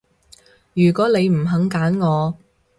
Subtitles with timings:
[0.73, 2.35] 如果你唔肯揀我